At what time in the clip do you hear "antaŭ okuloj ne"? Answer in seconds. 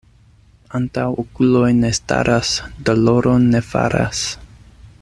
0.77-1.91